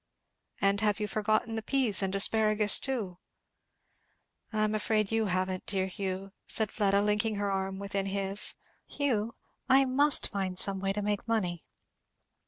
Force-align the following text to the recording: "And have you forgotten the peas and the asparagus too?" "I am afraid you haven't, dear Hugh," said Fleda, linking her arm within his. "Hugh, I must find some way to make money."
"And 0.59 0.81
have 0.81 0.99
you 0.99 1.07
forgotten 1.07 1.53
the 1.53 1.61
peas 1.61 2.01
and 2.01 2.11
the 2.11 2.17
asparagus 2.17 2.79
too?" 2.79 3.19
"I 4.51 4.63
am 4.63 4.73
afraid 4.73 5.11
you 5.11 5.27
haven't, 5.27 5.67
dear 5.67 5.85
Hugh," 5.85 6.31
said 6.47 6.71
Fleda, 6.71 7.03
linking 7.03 7.35
her 7.35 7.51
arm 7.51 7.77
within 7.77 8.07
his. 8.07 8.55
"Hugh, 8.87 9.35
I 9.69 9.85
must 9.85 10.29
find 10.29 10.57
some 10.57 10.79
way 10.79 10.91
to 10.91 11.03
make 11.03 11.27
money." 11.27 11.65